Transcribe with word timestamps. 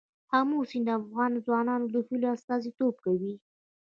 آمو 0.37 0.59
سیند 0.69 0.85
د 0.87 0.89
افغان 0.99 1.31
ځوانانو 1.45 1.85
د 1.93 1.95
هیلو 2.07 2.27
استازیتوب 2.35 2.95
کوي. 3.05 3.33